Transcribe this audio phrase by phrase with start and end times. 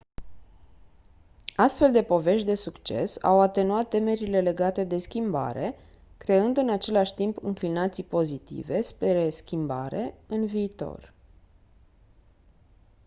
[1.55, 5.75] astfel de povești de succes au atenuat temerile legate de schimbare
[6.17, 11.13] creând în același timp înclinații pozitive spre schimbare în viitor